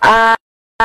Ah, 0.00 0.34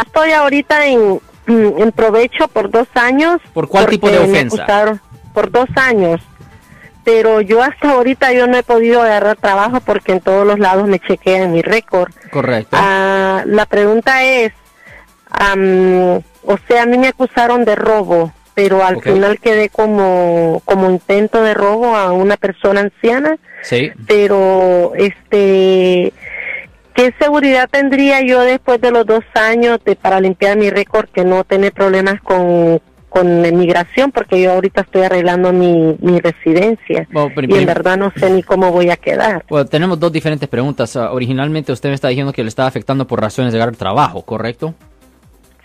estoy 0.06 0.32
ahorita 0.32 0.88
en, 0.88 1.20
en 1.48 1.92
provecho 1.92 2.48
por 2.48 2.70
dos 2.70 2.88
años. 2.96 3.42
¿Por 3.54 3.68
cuál 3.68 3.88
tipo 3.88 4.10
de 4.10 4.20
ofensa? 4.20 5.00
por 5.34 5.52
dos 5.52 5.70
años. 5.76 6.22
Pero 7.04 7.42
yo 7.42 7.64
hasta 7.64 7.92
ahorita 7.92 8.32
yo 8.34 8.46
no 8.48 8.58
he 8.58 8.64
podido 8.64 9.02
agarrar 9.02 9.36
trabajo 9.38 9.80
porque 9.82 10.12
en 10.12 10.22
todos 10.22 10.46
los 10.46 10.60
lados 10.60 10.88
me 10.88 11.00
chequean 11.00 11.52
mi 11.52 11.62
récord. 11.62 12.12
Correcto. 12.32 12.78
Ah, 12.80 13.44
la 13.48 13.66
pregunta 13.66 14.24
es, 14.24 14.54
am, 15.32 16.18
o 16.44 16.58
sea, 16.68 16.84
a 16.84 16.86
mí 16.86 16.98
me 16.98 17.08
acusaron 17.08 17.66
de 17.66 17.76
robo, 17.76 18.32
pero 18.54 18.84
al 18.84 19.02
final 19.02 19.40
quedé 19.40 19.70
como, 19.70 20.62
como 20.66 20.90
intento 20.92 21.42
de 21.42 21.54
robo 21.56 21.96
a 21.96 22.12
una 22.12 22.38
persona 22.38 22.82
anciana, 22.82 23.38
Sí. 23.64 23.92
pero 24.08 24.94
este, 24.96 26.14
¿qué 27.02 27.14
seguridad 27.20 27.68
tendría 27.70 28.22
yo 28.22 28.42
después 28.42 28.80
de 28.80 28.92
los 28.92 29.06
dos 29.06 29.24
años 29.34 29.80
de, 29.84 29.96
para 29.96 30.20
limpiar 30.20 30.56
mi 30.58 30.70
récord 30.70 31.10
que 31.10 31.26
no 31.26 31.44
tener 31.44 31.74
problemas 31.74 32.22
con 32.22 32.80
con 33.10 33.46
inmigración 33.46 34.10
porque 34.14 34.42
yo 34.42 34.54
ahorita 34.54 34.82
estoy 34.82 35.02
arreglando 35.02 35.52
mi, 35.52 35.98
mi 36.00 36.22
residencia 36.22 37.06
Bueno, 37.12 37.34
y 37.36 37.58
en 37.58 37.66
verdad 37.66 37.98
no 37.98 38.14
sé 38.16 38.30
ni 38.30 38.42
cómo 38.42 38.72
voy 38.72 38.90
a 38.90 38.96
quedar. 38.96 39.44
Bueno, 39.50 39.66
tenemos 39.66 40.00
dos 40.00 40.14
diferentes 40.14 40.48
preguntas. 40.48 40.96
Ah, 40.96 41.12
originalmente 41.12 41.74
usted 41.74 41.90
me 41.90 41.96
está 41.96 42.08
diciendo 42.08 42.32
que 42.32 42.42
le 42.42 42.48
estaba 42.48 42.70
afectando 42.70 43.06
por 43.06 43.20
razones 43.20 43.52
de 43.52 43.58
agarrar 43.60 43.76
trabajo, 43.76 44.22
¿correcto? 44.22 44.76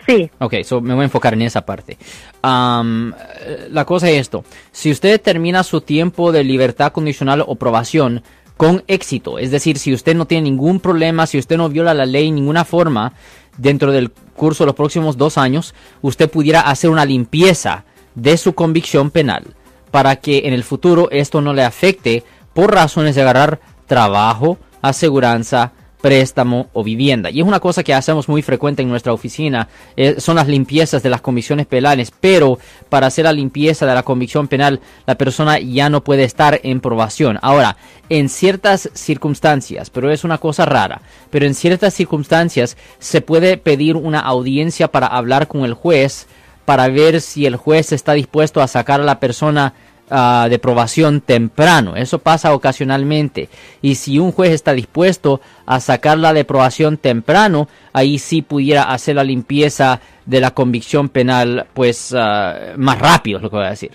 Sí, 0.05 0.29
Ok, 0.39 0.55
so 0.63 0.81
me 0.81 0.93
voy 0.93 1.03
a 1.03 1.05
enfocar 1.05 1.35
en 1.35 1.43
esa 1.43 1.65
parte. 1.65 1.93
Eh, 1.93 3.67
la 3.71 3.85
cosa 3.85 4.09
es 4.09 4.19
esto. 4.19 4.43
Si 4.73 4.91
usted 4.91 5.21
termina 5.21 5.63
su 5.63 5.79
tiempo 5.79 6.33
de 6.33 6.43
libertad 6.43 6.91
condicional 6.91 7.45
o 7.47 7.55
probación 7.55 8.23
con 8.57 8.83
éxito, 8.87 9.37
es 9.37 9.51
decir, 9.51 9.77
si 9.77 9.93
usted 9.93 10.15
no 10.15 10.25
tiene 10.25 10.49
ningún 10.49 10.79
problema, 10.79 11.27
si 11.27 11.37
usted 11.37 11.57
no 11.57 11.69
viola 11.69 11.93
la 11.93 12.05
ley 12.05 12.27
en 12.27 12.35
ninguna 12.35 12.65
forma 12.65 13.13
dentro 13.57 13.91
del 13.91 14.11
curso 14.11 14.63
de 14.63 14.67
los 14.67 14.75
próximos 14.75 15.15
dos 15.15 15.37
años, 15.37 15.75
usted 16.01 16.29
pudiera 16.29 16.61
hacer 16.61 16.89
una 16.89 17.05
limpieza 17.05 17.85
de 18.15 18.35
su 18.35 18.53
convicción 18.53 19.11
penal 19.11 19.43
para 19.91 20.17
que 20.17 20.43
en 20.45 20.53
el 20.53 20.63
futuro 20.63 21.07
esto 21.11 21.39
no 21.41 21.53
le 21.53 21.63
afecte 21.63 22.23
por 22.53 22.73
razones 22.73 23.15
de 23.15 23.21
agarrar 23.21 23.59
trabajo, 23.85 24.57
aseguranza, 24.81 25.71
préstamo 26.07 26.69
o 26.71 26.85
vivienda. 26.85 27.29
Y 27.29 27.41
es 27.41 27.45
una 27.45 27.59
cosa 27.59 27.83
que 27.83 27.93
hacemos 27.93 28.29
muy 28.29 28.41
frecuente 28.41 28.81
en 28.81 28.87
nuestra 28.87 29.11
oficina, 29.11 29.67
eh, 29.97 30.15
son 30.19 30.37
las 30.37 30.47
limpiezas 30.47 31.03
de 31.03 31.09
las 31.09 31.19
convicciones 31.19 31.65
penales, 31.65 32.13
pero 32.17 32.59
para 32.87 33.07
hacer 33.07 33.25
la 33.25 33.33
limpieza 33.33 33.85
de 33.85 33.93
la 33.93 34.03
convicción 34.03 34.47
penal, 34.47 34.79
la 35.05 35.15
persona 35.15 35.59
ya 35.59 35.89
no 35.89 36.05
puede 36.05 36.23
estar 36.23 36.61
en 36.63 36.79
probación. 36.79 37.39
Ahora, 37.41 37.75
en 38.07 38.29
ciertas 38.29 38.89
circunstancias, 38.93 39.89
pero 39.89 40.09
es 40.09 40.23
una 40.23 40.37
cosa 40.37 40.63
rara, 40.63 41.01
pero 41.29 41.45
en 41.45 41.53
ciertas 41.53 41.93
circunstancias 41.93 42.77
se 42.99 43.19
puede 43.19 43.57
pedir 43.57 43.97
una 43.97 44.21
audiencia 44.21 44.89
para 44.89 45.07
hablar 45.07 45.49
con 45.49 45.65
el 45.65 45.73
juez, 45.73 46.27
para 46.63 46.87
ver 46.87 47.19
si 47.19 47.45
el 47.45 47.57
juez 47.57 47.91
está 47.91 48.13
dispuesto 48.13 48.61
a 48.61 48.69
sacar 48.69 49.01
a 49.01 49.03
la 49.03 49.19
persona 49.19 49.73
ah, 50.09 50.47
de 50.49 50.59
probación 50.59 51.21
temprano. 51.21 51.95
Eso 51.95 52.19
pasa 52.19 52.53
ocasionalmente. 52.53 53.49
Y 53.81 53.95
si 53.95 54.19
un 54.19 54.31
juez 54.31 54.51
está 54.51 54.73
dispuesto 54.73 55.41
a 55.65 55.79
sacarla 55.79 56.33
de 56.33 56.45
probación 56.45 56.97
temprano, 56.97 57.67
ahí 57.93 58.19
sí 58.19 58.41
pudiera 58.41 58.83
hacer 58.83 59.15
la 59.15 59.23
limpieza 59.23 59.99
de 60.25 60.41
la 60.41 60.51
convicción 60.51 61.09
penal, 61.09 61.67
pues 61.73 62.13
ah, 62.17 62.73
más 62.77 62.99
rápido, 62.99 63.37
es 63.37 63.43
lo 63.43 63.49
que 63.49 63.55
voy 63.55 63.65
a 63.65 63.69
decir. 63.69 63.91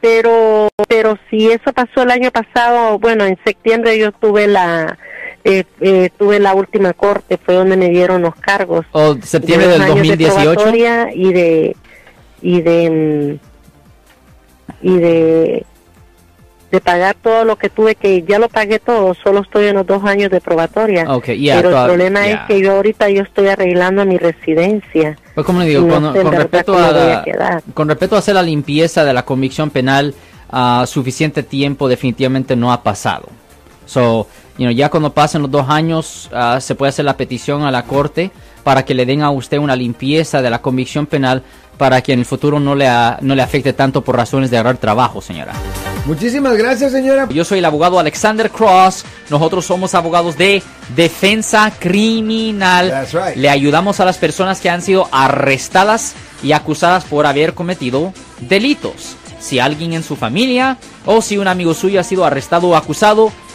pero 0.00 0.68
pero 0.88 1.18
si 1.30 1.50
eso 1.50 1.72
pasó 1.72 2.02
el 2.02 2.10
año 2.10 2.30
pasado, 2.30 2.98
bueno, 2.98 3.24
en 3.24 3.36
septiembre 3.44 3.98
yo 3.98 4.12
tuve 4.12 4.46
la 4.46 4.98
eh, 5.48 5.64
eh, 5.80 6.10
tuve 6.18 6.40
la 6.40 6.54
última 6.54 6.92
corte, 6.92 7.38
fue 7.38 7.54
donde 7.54 7.76
me 7.76 7.88
dieron 7.88 8.22
los 8.22 8.34
cargos. 8.34 8.84
O 8.90 9.16
septiembre 9.22 9.68
de 9.68 9.74
del 9.74 9.82
dos 9.82 9.90
años 9.90 10.02
de 10.02 10.16
2018. 10.16 10.52
probatoria 10.52 11.14
y 11.14 11.32
de 11.32 11.76
y 12.42 12.60
de 12.62 12.90
mm, 12.90 13.55
y 14.82 14.96
de 14.98 15.66
de 16.70 16.80
pagar 16.80 17.14
todo 17.22 17.44
lo 17.44 17.56
que 17.56 17.70
tuve 17.70 17.94
que 17.94 18.22
ya 18.24 18.40
lo 18.40 18.48
pagué 18.48 18.80
todo, 18.80 19.14
solo 19.14 19.40
estoy 19.42 19.66
en 19.66 19.76
los 19.76 19.86
dos 19.86 20.02
años 20.04 20.30
de 20.32 20.40
probatoria. 20.40 21.04
Ok, 21.08 21.28
ya, 21.38 21.56
pero 21.56 21.70
el 21.78 21.84
problema 21.86 22.26
es 22.26 22.40
que 22.48 22.60
yo 22.60 22.72
ahorita 22.72 23.08
yo 23.08 23.22
estoy 23.22 23.46
arreglando 23.46 24.04
mi 24.04 24.18
residencia. 24.18 25.16
Pues 25.36 25.46
como 25.46 25.60
le 25.60 25.66
digo, 25.66 25.82
no 25.82 25.88
con, 25.88 26.12
sé 26.12 26.18
en 26.18 26.22
con 26.24 26.30
verdad 26.32 26.42
respecto 26.42 26.76
a, 26.76 26.90
la- 26.92 27.62
con 27.72 27.88
respecto 27.88 28.16
a 28.16 28.18
hacer 28.18 28.34
la 28.34 28.42
limpieza 28.42 29.04
de 29.04 29.12
la 29.12 29.24
convicción 29.24 29.70
penal, 29.70 30.12
ah, 30.50 30.84
suficiente 30.88 31.44
tiempo 31.44 31.88
definitivamente 31.88 32.56
no 32.56 32.72
ha 32.72 32.82
pasado. 32.82 33.28
So, 33.86 34.26
you 34.58 34.64
know, 34.66 34.70
ya 34.70 34.88
cuando 34.90 35.12
pasen 35.12 35.42
los 35.42 35.50
dos 35.50 35.66
años, 35.68 36.28
ah, 36.32 36.58
se 36.60 36.74
puede 36.74 36.90
hacer 36.90 37.04
la 37.04 37.16
petición 37.16 37.62
a 37.62 37.70
la 37.70 37.84
corte 37.84 38.30
para 38.64 38.84
que 38.84 38.94
le 38.94 39.06
den 39.06 39.22
a 39.22 39.30
usted 39.30 39.58
una 39.58 39.76
limpieza 39.76 40.42
de 40.42 40.50
la 40.50 40.60
convicción 40.60 41.06
penal 41.06 41.42
para 41.78 42.00
que 42.02 42.12
en 42.14 42.18
el 42.20 42.24
futuro 42.24 42.58
no 42.58 42.74
le, 42.74 42.88
a- 42.88 43.18
no 43.20 43.34
le 43.34 43.42
afecte 43.42 43.72
tanto 43.72 44.02
por 44.02 44.16
razones 44.16 44.50
de 44.50 44.56
agarrar 44.58 44.78
trabajo, 44.78 45.20
señora. 45.20 45.52
Muchísimas 46.06 46.56
gracias, 46.56 46.92
señora. 46.92 47.28
Yo 47.30 47.44
soy 47.44 47.58
el 47.58 47.64
abogado 47.64 47.98
Alexander 47.98 48.50
Cross. 48.50 49.04
Nosotros 49.28 49.64
somos 49.66 49.94
abogados 49.94 50.36
de 50.38 50.62
defensa 50.96 51.72
criminal. 51.78 52.88
That's 52.90 53.12
right. 53.12 53.36
Le 53.36 53.50
ayudamos 53.50 54.00
a 54.00 54.04
las 54.04 54.16
personas 54.16 54.60
que 54.60 54.70
han 54.70 54.82
sido 54.82 55.08
arrestadas 55.12 56.14
y 56.42 56.52
acusadas 56.52 57.04
por 57.04 57.26
haber 57.26 57.54
cometido 57.54 58.12
delitos. 58.40 59.16
Si 59.38 59.58
alguien 59.58 59.92
en 59.92 60.02
su 60.02 60.16
familia 60.16 60.78
o 61.04 61.20
si 61.22 61.38
un 61.38 61.46
amigo 61.48 61.74
suyo 61.74 62.00
ha 62.00 62.04
sido 62.04 62.24
arrestado 62.24 62.68
o 62.68 62.76
acusado, 62.76 63.30